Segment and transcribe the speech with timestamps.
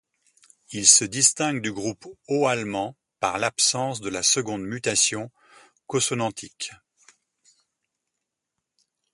[0.71, 5.29] Il se distingue du groupe haut allemand par l'absence de la seconde mutation
[5.85, 6.71] consonantique.